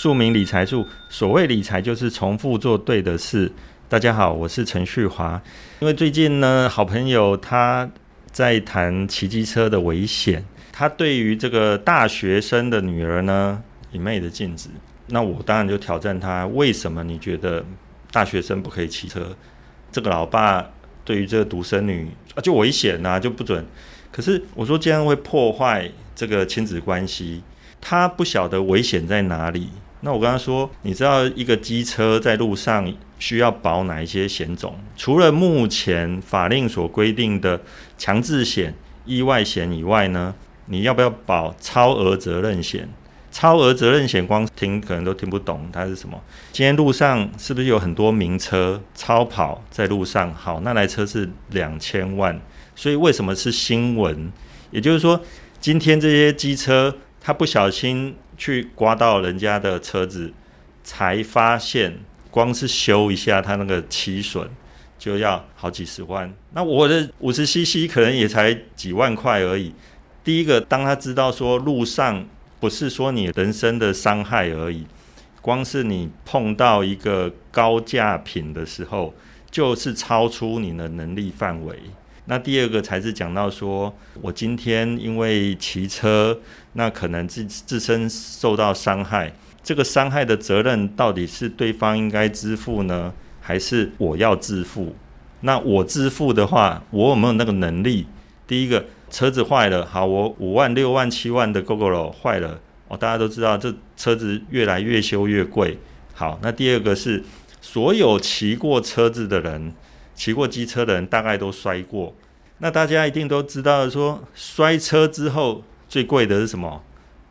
[0.00, 3.50] 庶民理财术，所谓理财就是重复做对的事。
[3.88, 5.42] 大家好，我是陈旭华。
[5.80, 7.90] 因为最近呢，好朋友他
[8.30, 14.68] 在谈骑机车的危险，他对于这个大学生的女儿呢一昧的禁止。
[15.08, 17.64] 那我当然就挑战他，为什么你觉得
[18.12, 19.34] 大学生不可以骑车？
[19.90, 20.64] 这个老爸
[21.04, 23.66] 对于这个独生女啊就危险呐、啊，就不准。
[24.12, 27.42] 可是我说这样会破坏这个亲子关系，
[27.80, 29.68] 他不晓得危险在哪里。
[30.00, 34.76] 那我跟他说，你知道一个机车在路上需要保哪一些险种？
[34.96, 37.60] 除了目前法令所规定的
[37.96, 38.72] 强制险、
[39.04, 40.32] 意外险以外呢，
[40.66, 42.88] 你要不要保超额责任险？
[43.32, 46.18] 超额责任险光听可能都听不懂它是什么。
[46.52, 50.32] 今天路上是不是有很多名车超跑在路上？
[50.32, 52.40] 好，那台车是两千万，
[52.76, 54.32] 所以为什么是新闻？
[54.70, 55.20] 也就是说，
[55.60, 58.14] 今天这些机车它不小心。
[58.38, 60.32] 去刮到人家的车子，
[60.82, 61.98] 才发现
[62.30, 64.48] 光是修一下它那个漆损
[64.98, 66.32] 就要好几十万。
[66.52, 69.74] 那我的五十 CC 可能也才几万块而已。
[70.24, 72.26] 第一个，当他知道说路上
[72.60, 74.86] 不是说你人身的伤害而已，
[75.40, 79.14] 光是你碰到一个高价品的时候，
[79.50, 81.78] 就是超出你的能力范围。
[82.30, 86.38] 那第二个才是讲到说，我今天因为骑车，
[86.74, 94.94] 那可能自自身受到伤害，这个伤害的责任到底是对方应该支付呢，还是我要支付？
[95.40, 98.06] 那我支付的话，我有没有那个能力？
[98.46, 105.78] 第一个，车子坏了，好，我五万、六万、七万的 Gogoro 坏了，哦，大家都知道这车子越来越修越贵。
[106.12, 107.24] 好，那第二个是
[107.62, 109.72] 所有骑过车子的人。
[110.18, 112.12] 骑过机车的人大概都摔过，
[112.58, 116.82] 那大家一定都知道说，摔车之后最贵的是什么？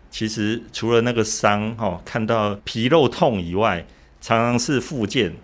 [0.09, 3.85] 其实除了那个伤哦，看到皮肉痛以外，
[4.21, 5.35] 常常是附件。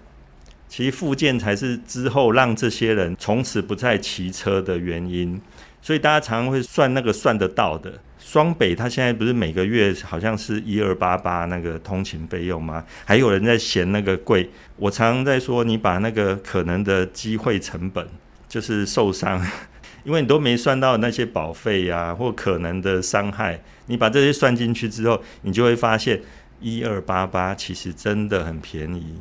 [0.69, 5.40] 其实附件才是之后让这些人从此不再骑车的原因。
[5.81, 8.00] 所以大家常常会算那个算得到的。
[8.25, 12.84] 双北他现在不是每个月好像是一二八八那个通勤费用吗？
[13.06, 14.50] 还有人在嫌那个贵。
[14.78, 18.07] 我常常在说，你把那个可能的机会成本，
[18.47, 19.45] 就是受伤，
[20.03, 26.22] 因为你都没算到那些保费呀，或可能的伤害，你把这些算进去之后，你就会发现
[26.59, 29.17] 一二八八其实真的很便宜。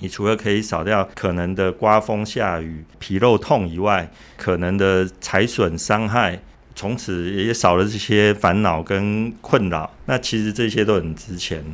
[0.00, 6.42] 你除了可以少掉可能的刮风下雨、皮肉痛以外，可能的财损伤害，
[6.74, 9.90] 从此也少了这些烦恼跟困扰。
[10.06, 11.64] 那其实这些都很值钱。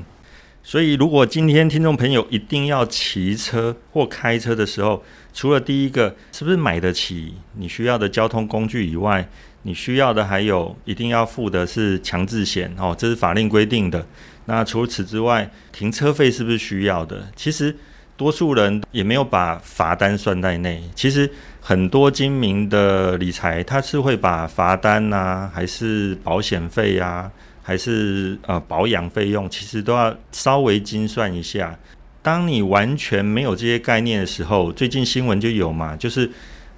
[0.62, 5.02] 所以，如果今天听众朋友一定要骑车或开车的时候，
[5.32, 9.28] 除了第一个是不是买得起你需要的交通工具以外，
[9.62, 14.06] 你需要的还有一定要付的是强制险哦，这是法令规定的。
[14.46, 17.28] 那除此之外，停车费是不是需要的？
[17.36, 17.76] 其实。
[18.16, 20.82] 多数人也没有把罚单算在内。
[20.94, 27.30] 其实很多精明的理财，他是会把罚单啊，还是保险费啊，
[27.62, 31.78] 还是呃保养费用，其实都要稍微精算一下。
[32.22, 36.28] 当你完全没有这些概念的时候，最近新闻就有嘛，就是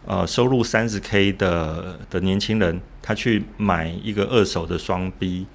[0.04, 5.46] 呃收入三十 K 的的年轻人，他去买一个二手的双 B，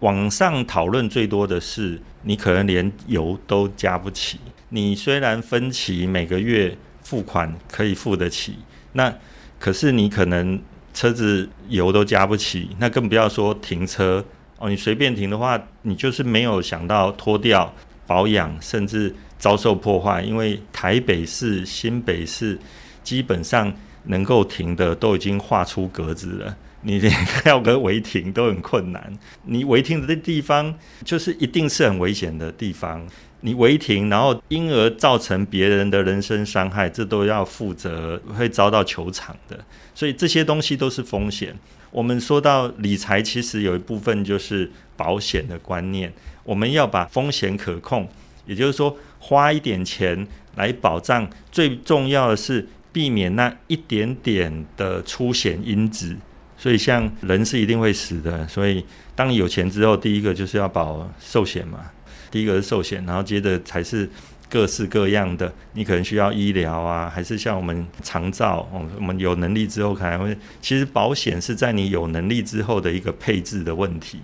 [0.00, 4.38] 网上讨论最多的是，你可能连油都加不起。
[4.70, 8.56] 你虽然分期每个月付款可以付得起，
[8.92, 9.14] 那
[9.58, 10.60] 可是你可能
[10.92, 14.24] 车子油都加不起，那更不要说停车
[14.58, 14.68] 哦。
[14.68, 17.72] 你随便停的话，你就是没有想到拖掉、
[18.06, 20.22] 保养，甚至遭受破坏。
[20.22, 22.58] 因为台北市、新北市
[23.02, 23.72] 基本上
[24.04, 27.12] 能够停的都已经画出格子了， 你连
[27.46, 29.12] 要个违停都很困难。
[29.44, 30.74] 你违停的地方，
[31.04, 33.06] 就是一定是很危险的地方。
[33.40, 39.58] 你违停，然后因而造成别人的人身伤害，这都要负责，会遭到求偿的。
[39.94, 41.56] 所以这些东西都是风险。
[41.90, 46.12] 我们说到理财，其实有一部分就是保险的观念。
[46.44, 48.08] 我们要把风险可控，
[48.46, 50.26] 也就是说，花一点钱
[50.56, 51.28] 来保障。
[51.50, 56.16] 最重要的是避免那一点点的出险因子。
[56.56, 58.46] 所以，像人是一定会死的。
[58.48, 58.84] 所以，
[59.14, 61.90] 当你有钱之后，第一个就是要保寿险嘛。
[62.30, 64.08] 第一个是寿险，然后接着才是
[64.48, 65.52] 各式各样的。
[65.72, 70.36] 你可能需要医疗啊，还是像我们长照，我们有能力之后可能会。
[70.60, 74.20] 其实保险是在你有能力之后的一个配置的问题。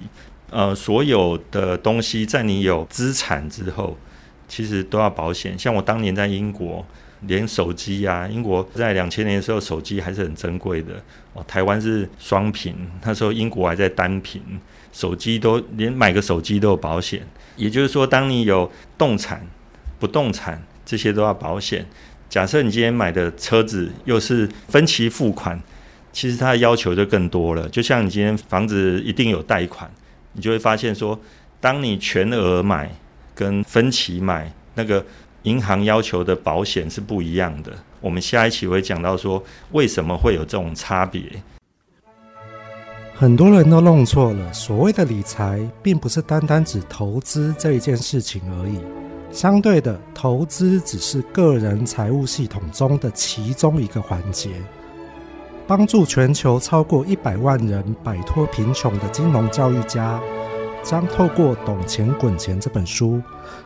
[0.51, 3.97] 呃，所有的东西在你有资产之后，
[4.47, 5.59] 其实都要保险。
[5.59, 6.87] 像我当年在英国，
[7.27, 10.95] 连手机啊，英国在两千年的时候手机还是很珍贵的
[11.33, 11.45] 哦。
[11.47, 14.43] 台湾是双屏，那时候英国还在单屏，
[14.93, 17.27] 手机都连买个手机都有保险。
[17.57, 19.47] 也就是说，当你有动产、
[19.99, 21.87] 不动产这些都要保险。
[22.29, 25.61] 假设你今天买的车子又是分期付款，
[26.13, 27.69] 其实它的要求就更多了。
[27.69, 29.89] 就像你今天房子一定有贷款，
[30.33, 31.19] 你就会发现说，
[31.61, 32.91] 当你全额买
[33.37, 35.05] 跟分期买，那个
[35.45, 37.73] 银行要求的保险是不一样的。
[38.01, 39.43] 我们下一期会讲到说，
[39.73, 41.23] 为什么会有这种差别。
[43.15, 48.79] 很多人都弄错了，所谓的理财，并不是单单指投资这一件事情而已。
[49.31, 54.51] 相对的，投资只是个人财务系统中的其中一个环节。
[55.67, 60.21] 帮助全球超过一百万人摆脱贫穷的金融教育家，
[60.85, 63.21] 将透过《懂钱滚钱》这本书，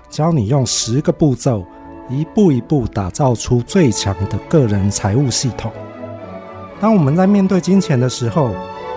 [0.09, 1.67] 教你用十个步骤，
[2.09, 5.73] 一步一步打造出最强的个人财务系统。
[6.81, 8.53] 当我们在面对金钱的时候，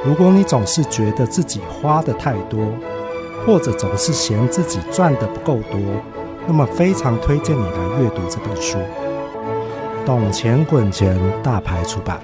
[0.06, 2.60] 如果你总是觉得自己花的太多，
[3.44, 5.80] 或者总是嫌自己赚的不够多，
[6.46, 8.78] 那么非常推荐你来阅读这本书，
[10.06, 12.20] 《懂钱滚钱》大牌出版。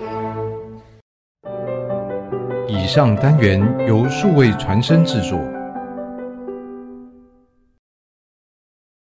[2.67, 5.39] 以上单元由数位传声制作。